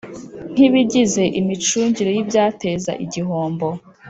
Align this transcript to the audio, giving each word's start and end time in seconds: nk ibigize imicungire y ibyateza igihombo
nk 0.51 0.59
ibigize 0.67 1.23
imicungire 1.39 2.09
y 2.15 2.19
ibyateza 2.23 2.91
igihombo 3.05 3.67